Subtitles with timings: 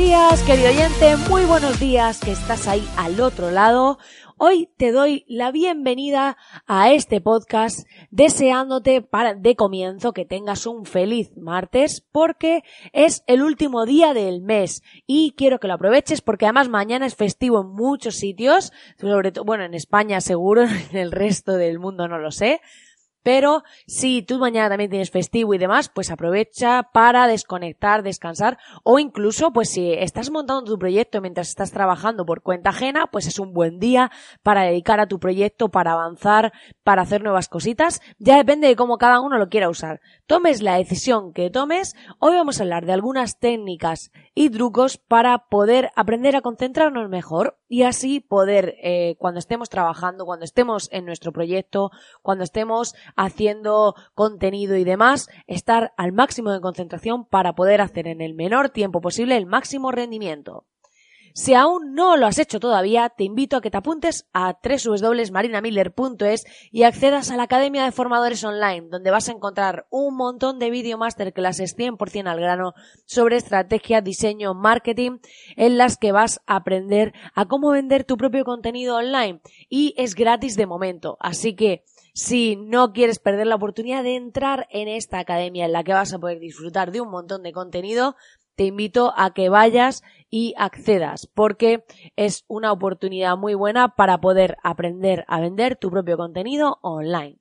[0.00, 3.98] Días, querido oyente, muy buenos días que estás ahí al otro lado.
[4.38, 10.86] Hoy te doy la bienvenida a este podcast deseándote para de comienzo que tengas un
[10.86, 12.62] feliz martes porque
[12.94, 17.14] es el último día del mes y quiero que lo aproveches porque además mañana es
[17.14, 22.08] festivo en muchos sitios, sobre todo, bueno, en España seguro, en el resto del mundo
[22.08, 22.62] no lo sé.
[23.22, 28.98] Pero si tú mañana también tienes festivo y demás, pues aprovecha para desconectar, descansar o
[28.98, 33.38] incluso pues si estás montando tu proyecto mientras estás trabajando por cuenta ajena, pues es
[33.38, 34.10] un buen día
[34.42, 38.00] para dedicar a tu proyecto, para avanzar, para hacer nuevas cositas.
[38.18, 40.00] Ya depende de cómo cada uno lo quiera usar.
[40.26, 45.46] Tomes la decisión que tomes, hoy vamos a hablar de algunas técnicas y trucos para
[45.48, 51.06] poder aprender a concentrarnos mejor y así poder, eh, cuando estemos trabajando, cuando estemos en
[51.06, 57.80] nuestro proyecto, cuando estemos haciendo contenido y demás, estar al máximo de concentración para poder
[57.80, 60.66] hacer en el menor tiempo posible el máximo rendimiento.
[61.32, 66.44] Si aún no lo has hecho todavía, te invito a que te apuntes a www.marinamiller.es
[66.72, 70.70] y accedas a la Academia de Formadores Online, donde vas a encontrar un montón de
[70.70, 75.18] video masterclasses 100% al grano sobre estrategia, diseño, marketing,
[75.56, 79.40] en las que vas a aprender a cómo vender tu propio contenido online.
[79.68, 84.66] Y es gratis de momento, así que si no quieres perder la oportunidad de entrar
[84.70, 88.16] en esta academia en la que vas a poder disfrutar de un montón de contenido,
[88.60, 91.82] te invito a que vayas y accedas porque
[92.16, 97.39] es una oportunidad muy buena para poder aprender a vender tu propio contenido online.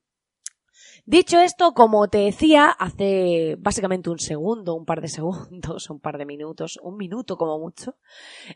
[1.06, 6.18] Dicho esto, como te decía hace básicamente un segundo, un par de segundos, un par
[6.18, 7.96] de minutos, un minuto como mucho,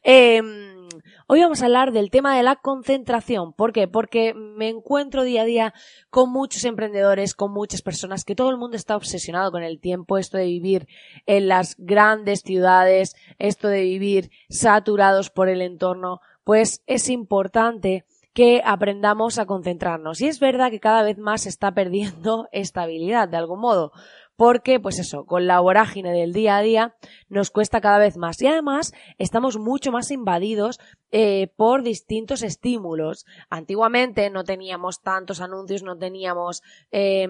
[0.04, 0.88] em,
[1.28, 3.54] hoy vamos a hablar del tema de la concentración.
[3.54, 3.88] ¿Por qué?
[3.88, 5.74] Porque me encuentro día a día
[6.10, 10.18] con muchos emprendedores, con muchas personas, que todo el mundo está obsesionado con el tiempo,
[10.18, 10.88] esto de vivir
[11.26, 18.62] en las grandes ciudades, esto de vivir saturados por el entorno, pues es importante que
[18.66, 20.22] aprendamos a concentrarnos.
[20.22, 23.92] Y es verdad que cada vez más se está perdiendo estabilidad de algún modo
[24.36, 26.96] porque, pues eso, con la vorágine del día a día
[27.30, 30.80] nos cuesta cada vez más y además estamos mucho más invadidos
[31.16, 33.28] eh, por distintos estímulos.
[33.52, 37.28] Antiguamente no teníamos tantos anuncios, no teníamos eh,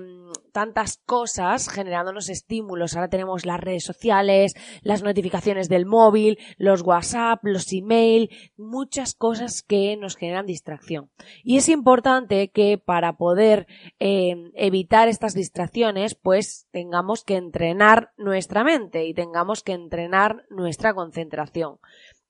[0.54, 2.96] tantas cosas generándonos estímulos.
[2.96, 9.64] Ahora tenemos las redes sociales, las notificaciones del móvil, los WhatsApp, los email, muchas cosas
[9.64, 11.12] que nos generan distracción.
[11.44, 13.68] Y es importante que para poder
[14.00, 20.94] eh, evitar estas distracciones, pues tengamos que entrenar nuestra mente y tengamos que entrenar nuestra
[20.94, 21.80] concentración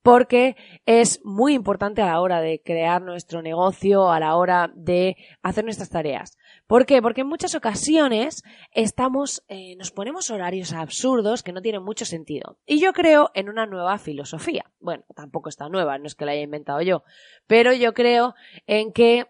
[0.04, 5.16] porque es muy importante a la hora de crear nuestro negocio, a la hora de
[5.42, 6.38] hacer nuestras tareas.
[6.68, 7.02] ¿Por qué?
[7.02, 8.44] Porque en muchas ocasiones
[8.74, 12.58] estamos, eh, nos ponemos horarios absurdos que no tienen mucho sentido.
[12.66, 14.70] Y yo creo en una nueva filosofía.
[14.82, 17.04] Bueno, tampoco está nueva, no es que la haya inventado yo,
[17.48, 18.36] pero yo creo
[18.68, 19.28] en que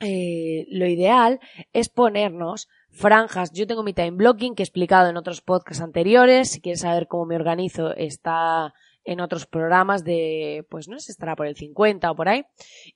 [0.00, 1.38] eh, lo ideal
[1.72, 3.52] es ponernos franjas.
[3.52, 6.50] Yo tengo mi time blocking que he explicado en otros podcasts anteriores.
[6.50, 8.74] Si quieres saber cómo me organizo, está
[9.04, 12.44] en otros programas de, pues no sé, estará por el 50 o por ahí.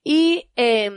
[0.02, 0.90] Y, eh,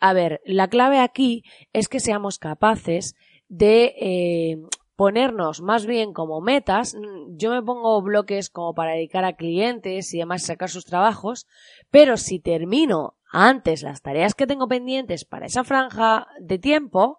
[0.00, 3.14] a ver, la clave aquí es que seamos capaces
[3.48, 4.58] de eh,
[4.96, 6.96] ponernos más bien como metas.
[7.28, 11.46] Yo me pongo bloques como para dedicar a clientes y demás sacar sus trabajos,
[11.90, 17.18] pero si termino antes las tareas que tengo pendientes para esa franja de tiempo,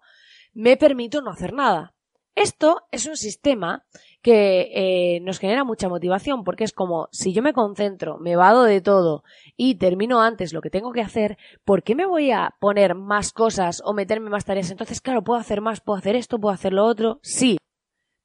[0.52, 1.94] me permito no hacer nada.
[2.34, 3.84] Esto es un sistema
[4.22, 8.64] que eh, nos genera mucha motivación porque es como si yo me concentro, me vado
[8.64, 9.24] de todo
[9.56, 13.32] y termino antes lo que tengo que hacer, ¿por qué me voy a poner más
[13.32, 14.70] cosas o meterme más tareas?
[14.70, 17.20] Entonces, claro, puedo hacer más, puedo hacer esto, puedo hacer lo otro.
[17.22, 17.56] Sí,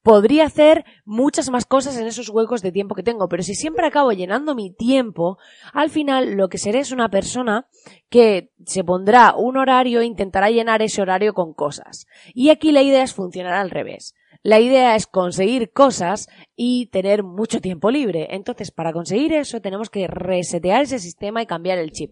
[0.05, 3.87] podría hacer muchas más cosas en esos huecos de tiempo que tengo, pero si siempre
[3.87, 5.39] acabo llenando mi tiempo,
[5.73, 7.67] al final lo que seré es una persona
[8.07, 12.05] que se pondrá un horario e intentará llenar ese horario con cosas.
[12.35, 14.13] Y aquí la idea es funcionar al revés.
[14.45, 18.27] La idea es conseguir cosas y tener mucho tiempo libre.
[18.29, 22.11] Entonces, para conseguir eso tenemos que resetear ese sistema y cambiar el chip.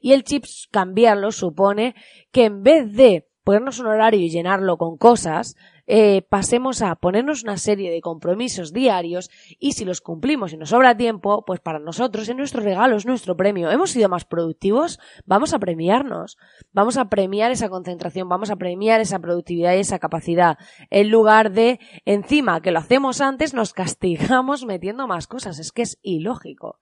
[0.00, 0.42] Y el chip
[0.72, 1.94] cambiarlo supone
[2.32, 5.54] que en vez de ponernos un horario y llenarlo con cosas,
[5.90, 10.68] eh, pasemos a ponernos una serie de compromisos diarios y si los cumplimos y nos
[10.68, 13.70] sobra tiempo, pues para nosotros es nuestro regalo, es nuestro premio.
[13.70, 15.00] ¿Hemos sido más productivos?
[15.24, 16.36] Vamos a premiarnos.
[16.72, 20.58] Vamos a premiar esa concentración, vamos a premiar esa productividad y esa capacidad.
[20.90, 25.58] En lugar de, encima que lo hacemos antes, nos castigamos metiendo más cosas.
[25.58, 26.78] Es que es ilógico.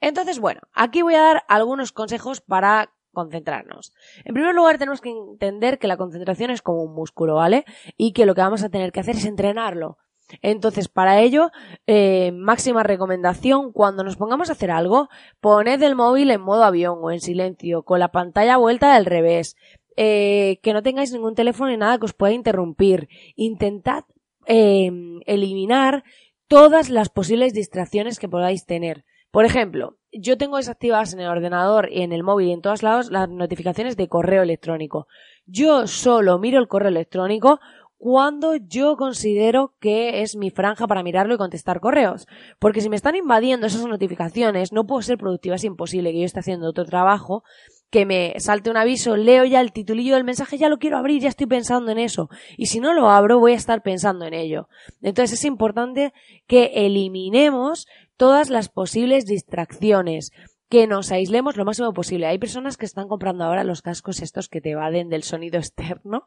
[0.00, 3.94] Entonces, bueno, aquí voy a dar algunos consejos para concentrarnos.
[4.24, 7.64] En primer lugar, tenemos que entender que la concentración es como un músculo, ¿vale?
[7.96, 9.96] Y que lo que vamos a tener que hacer es entrenarlo.
[10.42, 11.50] Entonces, para ello,
[11.86, 15.08] eh, máxima recomendación, cuando nos pongamos a hacer algo,
[15.40, 19.56] poned el móvil en modo avión o en silencio, con la pantalla vuelta del revés,
[19.96, 23.08] eh, que no tengáis ningún teléfono ni nada que os pueda interrumpir.
[23.36, 24.04] Intentad
[24.46, 24.90] eh,
[25.26, 26.04] eliminar
[26.48, 29.04] todas las posibles distracciones que podáis tener.
[29.34, 32.84] Por ejemplo, yo tengo desactivadas en el ordenador y en el móvil y en todos
[32.84, 35.08] lados las notificaciones de correo electrónico.
[35.44, 37.58] Yo solo miro el correo electrónico
[37.98, 42.28] cuando yo considero que es mi franja para mirarlo y contestar correos.
[42.60, 46.26] Porque si me están invadiendo esas notificaciones, no puedo ser productiva, es imposible que yo
[46.26, 47.42] esté haciendo otro trabajo,
[47.90, 51.22] que me salte un aviso, leo ya el titulillo del mensaje, ya lo quiero abrir,
[51.22, 52.28] ya estoy pensando en eso.
[52.56, 54.68] Y si no lo abro, voy a estar pensando en ello.
[55.00, 56.12] Entonces es importante
[56.46, 60.32] que eliminemos todas las posibles distracciones,
[60.74, 62.26] que nos aislemos lo máximo posible.
[62.26, 66.26] Hay personas que están comprando ahora los cascos estos que te evaden del sonido externo.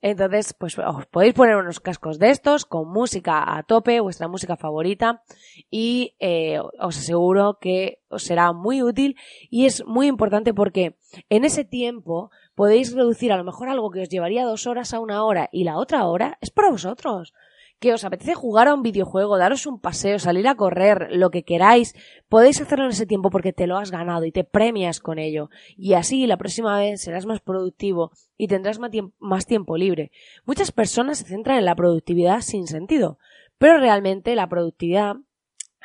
[0.00, 4.56] Entonces, pues os podéis poner unos cascos de estos con música a tope, vuestra música
[4.56, 5.22] favorita,
[5.70, 9.16] y eh, os aseguro que os será muy útil
[9.48, 10.98] y es muy importante porque
[11.28, 15.00] en ese tiempo podéis reducir a lo mejor algo que os llevaría dos horas a
[15.00, 17.32] una hora y la otra hora es para vosotros
[17.78, 21.44] que os apetece jugar a un videojuego, daros un paseo, salir a correr, lo que
[21.44, 21.94] queráis,
[22.28, 25.50] podéis hacerlo en ese tiempo porque te lo has ganado y te premias con ello.
[25.76, 28.78] Y así la próxima vez serás más productivo y tendrás
[29.18, 30.12] más tiempo libre.
[30.46, 33.18] Muchas personas se centran en la productividad sin sentido,
[33.58, 35.16] pero realmente la productividad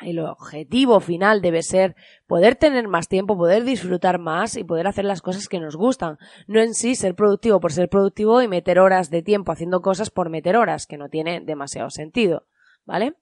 [0.00, 5.04] el objetivo final debe ser poder tener más tiempo, poder disfrutar más y poder hacer
[5.04, 6.18] las cosas que nos gustan.
[6.46, 10.10] No en sí ser productivo por ser productivo y meter horas de tiempo haciendo cosas
[10.10, 12.46] por meter horas, que no tiene demasiado sentido.
[12.86, 13.14] ¿Vale?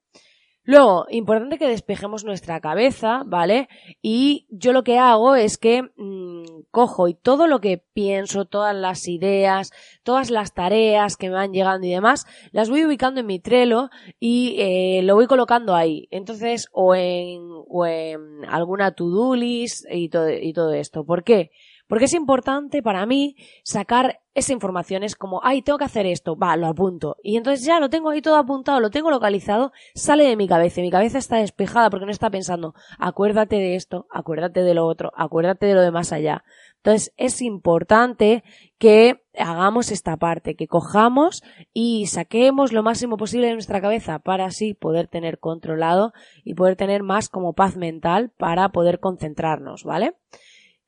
[0.70, 3.70] Luego, importante que despejemos nuestra cabeza, ¿vale?
[4.03, 8.76] Y yo lo que hago es que mmm, cojo y todo lo que pienso, todas
[8.76, 9.70] las ideas,
[10.03, 13.88] todas las tareas que me van llegando y demás, las voy ubicando en mi Trello
[14.20, 16.06] y eh, lo voy colocando ahí.
[16.11, 21.03] Entonces, o en, o en alguna to-do list y todo, y todo esto.
[21.06, 21.50] ¿Por qué?
[21.88, 25.02] Porque es importante para mí sacar esa información.
[25.02, 27.17] Es como, ay, tengo que hacer esto, va, lo apunto.
[27.23, 30.81] Y entonces ya lo tengo ahí todo apuntado, lo tengo localizado, sale de mi cabeza.
[30.81, 34.87] Y mi cabeza está despejada porque no está pensando, acuérdate de esto, acuérdate de lo
[34.87, 36.44] otro, acuérdate de lo de más allá.
[36.76, 38.44] Entonces es importante
[38.79, 41.43] que hagamos esta parte, que cojamos
[41.73, 46.12] y saquemos lo máximo posible de nuestra cabeza para así poder tener controlado
[46.44, 50.14] y poder tener más como paz mental para poder concentrarnos, ¿vale?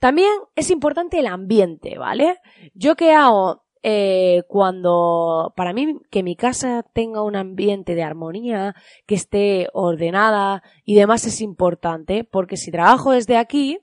[0.00, 2.38] También es importante el ambiente, ¿vale?
[2.74, 8.74] Yo qué hago eh, cuando, para mí, que mi casa tenga un ambiente de armonía,
[9.06, 13.78] que esté ordenada y demás es importante, porque si trabajo desde aquí,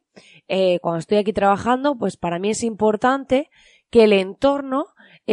[0.47, 3.49] eh, cuando estoy aquí trabajando, pues para mí es importante
[3.91, 4.87] que el entorno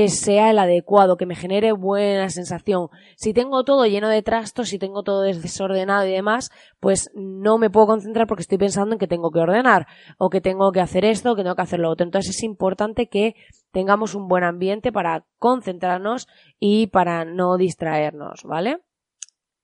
[0.08, 2.88] sea el adecuado, que me genere buena sensación.
[3.16, 7.70] Si tengo todo lleno de trastos, si tengo todo desordenado y demás, pues no me
[7.70, 9.86] puedo concentrar porque estoy pensando en que tengo que ordenar,
[10.18, 12.04] o que tengo que hacer esto, o que tengo que hacer lo otro.
[12.04, 13.36] Entonces es importante que
[13.70, 16.26] tengamos un buen ambiente para concentrarnos
[16.58, 18.80] y para no distraernos, ¿vale?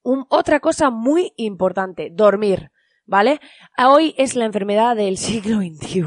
[0.02, 2.70] otra cosa muy importante, dormir,
[3.04, 3.38] ¿vale?
[3.76, 6.04] Hoy es la enfermedad del siglo XXI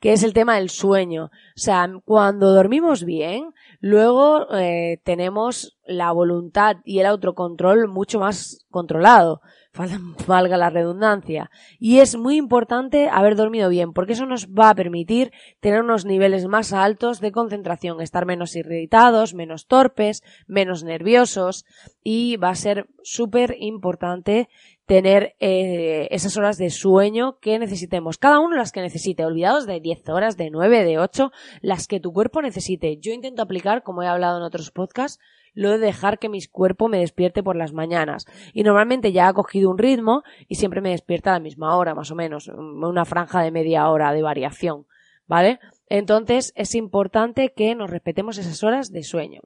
[0.00, 1.26] que es el tema del sueño.
[1.26, 8.64] O sea, cuando dormimos bien, luego eh, tenemos la voluntad y el autocontrol mucho más
[8.70, 9.40] controlado.
[10.26, 11.50] Valga la redundancia.
[11.78, 16.04] Y es muy importante haber dormido bien, porque eso nos va a permitir tener unos
[16.04, 21.64] niveles más altos de concentración, estar menos irritados, menos torpes, menos nerviosos,
[22.02, 24.48] y va a ser súper importante
[24.88, 28.16] tener eh, esas horas de sueño que necesitemos.
[28.16, 29.26] Cada uno las que necesite.
[29.26, 31.30] Olvidados de 10 horas, de 9, de 8,
[31.60, 32.96] las que tu cuerpo necesite.
[32.96, 35.20] Yo intento aplicar, como he hablado en otros podcasts,
[35.52, 38.24] lo de dejar que mi cuerpo me despierte por las mañanas.
[38.54, 41.94] Y normalmente ya ha cogido un ritmo y siempre me despierta a la misma hora,
[41.94, 42.48] más o menos.
[42.48, 44.86] Una franja de media hora de variación.
[45.26, 45.60] ¿Vale?
[45.90, 49.42] Entonces es importante que nos respetemos esas horas de sueño.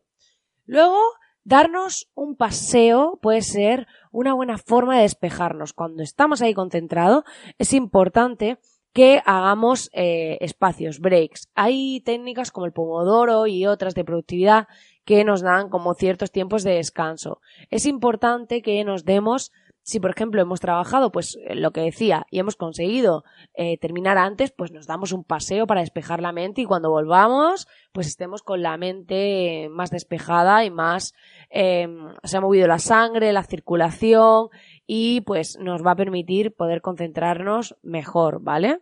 [0.67, 1.01] Luego,
[1.45, 5.73] darnos un paseo puede ser una buena forma de despejarnos.
[5.73, 7.25] Cuando estamos ahí concentrados,
[7.59, 8.59] es importante
[8.93, 11.49] que hagamos eh, espacios, breaks.
[11.55, 14.69] Hay técnicas como el pomodoro y otras de productividad
[15.05, 17.41] que nos dan como ciertos tiempos de descanso.
[17.71, 19.51] Es importante que nos demos
[19.83, 23.25] si por ejemplo hemos trabajado, pues eh, lo que decía, y hemos conseguido
[23.55, 27.67] eh, terminar antes, pues nos damos un paseo para despejar la mente y cuando volvamos,
[27.93, 31.15] pues estemos con la mente más despejada y más,
[31.51, 31.89] eh,
[32.23, 34.49] se ha movido la sangre, la circulación
[34.87, 38.81] y pues nos va a permitir poder concentrarnos mejor, ¿vale?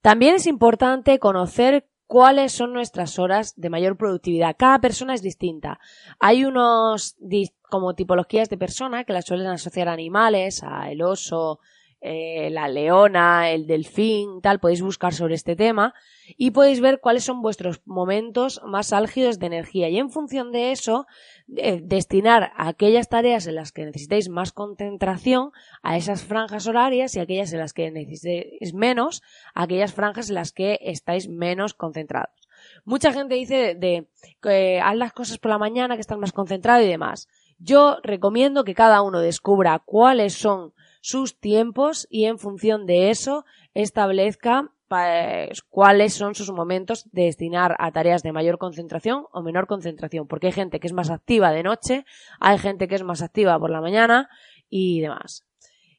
[0.00, 4.56] También es importante conocer cuáles son nuestras horas de mayor productividad.
[4.58, 5.80] Cada persona es distinta.
[6.20, 7.16] Hay unos
[7.68, 11.60] como tipologías de persona que las suelen asociar a animales, a el oso,
[12.00, 15.94] eh, la leona, el delfín, tal, podéis buscar sobre este tema
[16.36, 20.72] y podéis ver cuáles son vuestros momentos más álgidos de energía y en función de
[20.72, 21.06] eso
[21.54, 27.20] eh, destinar aquellas tareas en las que necesitéis más concentración a esas franjas horarias y
[27.20, 29.22] aquellas en las que necesitéis menos
[29.54, 32.34] a aquellas franjas en las que estáis menos concentrados.
[32.84, 34.08] Mucha gente dice de,
[34.42, 37.28] que haz las cosas por la mañana que estás más concentrado y demás.
[37.58, 43.44] Yo recomiendo que cada uno descubra cuáles son sus tiempos y en función de eso
[43.74, 44.72] establezca
[45.68, 50.48] cuáles son sus momentos de destinar a tareas de mayor concentración o menor concentración, porque
[50.48, 52.04] hay gente que es más activa de noche,
[52.40, 54.28] hay gente que es más activa por la mañana
[54.68, 55.46] y demás.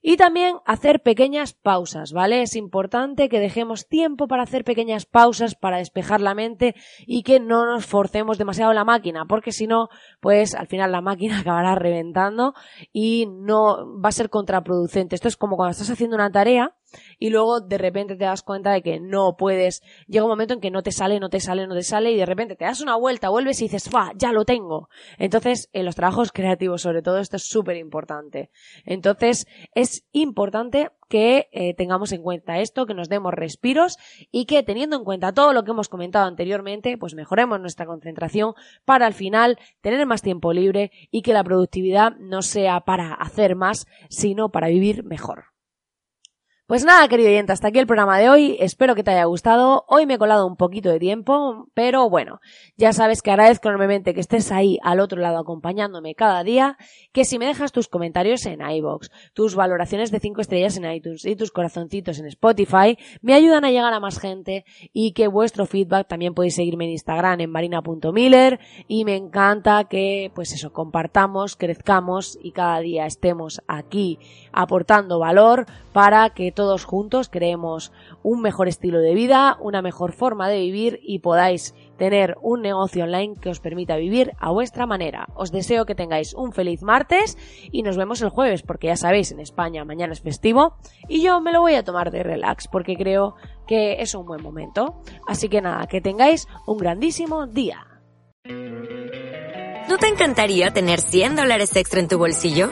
[0.09, 2.41] Y también hacer pequeñas pausas, ¿vale?
[2.41, 6.75] Es importante que dejemos tiempo para hacer pequeñas pausas para despejar la mente
[7.05, 9.89] y que no nos forcemos demasiado la máquina, porque si no,
[10.21, 12.53] pues al final la máquina acabará reventando
[12.93, 15.13] y no va a ser contraproducente.
[15.13, 16.76] Esto es como cuando estás haciendo una tarea
[17.19, 20.61] y luego de repente te das cuenta de que no puedes, llega un momento en
[20.61, 22.81] que no te sale, no te sale, no te sale y de repente te das
[22.81, 24.11] una vuelta, vuelves y dices, ¡fa!
[24.15, 24.89] Ya lo tengo.
[25.17, 28.51] Entonces, en los trabajos creativos sobre todo esto es súper importante.
[28.85, 33.97] Entonces, es importante que eh, tengamos en cuenta esto, que nos demos respiros
[34.31, 38.53] y que teniendo en cuenta todo lo que hemos comentado anteriormente, pues mejoremos nuestra concentración
[38.85, 43.55] para al final tener más tiempo libre y que la productividad no sea para hacer
[43.55, 45.56] más, sino para vivir mejor.
[46.67, 48.57] Pues nada, querido oyente, hasta aquí el programa de hoy.
[48.59, 49.85] Espero que te haya gustado.
[49.87, 52.41] Hoy me he colado un poquito de tiempo, pero bueno,
[52.75, 56.77] ya sabes que agradezco enormemente que estés ahí al otro lado acompañándome cada día,
[57.13, 61.23] que si me dejas tus comentarios en iBox, tus valoraciones de 5 estrellas en iTunes
[61.23, 65.67] y tus corazoncitos en Spotify, me ayudan a llegar a más gente y que vuestro
[65.67, 68.59] feedback también podéis seguirme en Instagram en marina.miller
[68.89, 74.19] y me encanta que pues eso, compartamos, crezcamos y cada día estemos aquí
[74.51, 77.91] aportando valor para que todos juntos creemos
[78.23, 83.03] un mejor estilo de vida, una mejor forma de vivir y podáis tener un negocio
[83.03, 85.27] online que os permita vivir a vuestra manera.
[85.35, 87.37] Os deseo que tengáis un feliz martes
[87.71, 91.41] y nos vemos el jueves porque ya sabéis, en España mañana es festivo y yo
[91.41, 93.35] me lo voy a tomar de relax porque creo
[93.67, 94.99] que es un buen momento.
[95.27, 97.85] Así que nada, que tengáis un grandísimo día.
[99.87, 102.71] ¿No te encantaría tener 100 dólares extra en tu bolsillo?